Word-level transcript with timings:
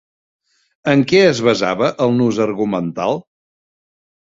En 0.93 1.03
què 1.11 1.21
es 1.27 1.43
basava 1.49 1.93
el 2.09 2.19
nus 2.19 2.43
argumental? 2.49 3.27